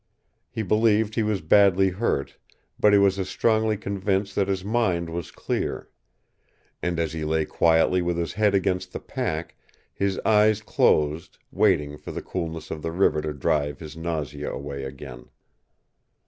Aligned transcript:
He 0.49 0.63
believed 0.63 1.13
he 1.13 1.21
was 1.21 1.41
badly 1.41 1.89
hurt, 1.89 2.35
but 2.79 2.91
he 2.91 2.97
was 2.97 3.19
as 3.19 3.29
strongly 3.29 3.77
convinced 3.77 4.33
that 4.33 4.47
his 4.47 4.65
mind 4.65 5.11
was 5.11 5.29
clear. 5.29 5.89
And 6.81 6.97
he 6.97 7.23
lay 7.23 7.45
quietly 7.45 8.01
with 8.01 8.17
his 8.17 8.33
head 8.33 8.55
against 8.55 8.93
the 8.93 8.99
pack, 8.99 9.55
his 9.93 10.19
eyes 10.25 10.63
closed, 10.63 11.37
waiting 11.51 11.97
for 11.99 12.11
the 12.11 12.23
coolness 12.23 12.71
of 12.71 12.81
the 12.81 12.91
river 12.91 13.21
to 13.21 13.31
drive 13.31 13.77
his 13.79 13.95
nausea 13.95 14.51
away 14.51 14.85
again. 14.85 15.29